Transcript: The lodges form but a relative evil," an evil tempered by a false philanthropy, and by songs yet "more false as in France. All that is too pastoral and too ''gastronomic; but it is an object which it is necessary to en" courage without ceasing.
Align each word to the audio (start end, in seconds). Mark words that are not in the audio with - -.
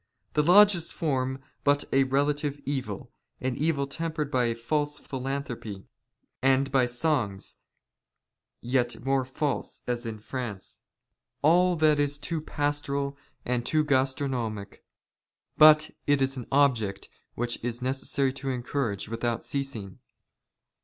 The 0.33 0.41
lodges 0.41 0.91
form 0.91 1.43
but 1.63 1.83
a 1.93 2.05
relative 2.05 2.59
evil," 2.65 3.11
an 3.39 3.55
evil 3.55 3.85
tempered 3.85 4.31
by 4.31 4.45
a 4.45 4.55
false 4.55 4.97
philanthropy, 4.97 5.85
and 6.41 6.71
by 6.71 6.87
songs 6.87 7.57
yet 8.61 9.05
"more 9.05 9.23
false 9.23 9.83
as 9.85 10.07
in 10.07 10.17
France. 10.17 10.79
All 11.43 11.75
that 11.75 11.99
is 11.99 12.17
too 12.17 12.41
pastoral 12.41 13.15
and 13.45 13.63
too 13.63 13.85
''gastronomic; 13.85 14.79
but 15.55 15.91
it 16.07 16.19
is 16.19 16.35
an 16.35 16.47
object 16.51 17.07
which 17.35 17.57
it 17.57 17.65
is 17.65 17.83
necessary 17.83 18.33
to 18.33 18.49
en" 18.49 18.63
courage 18.63 19.07
without 19.07 19.43
ceasing. 19.43 19.99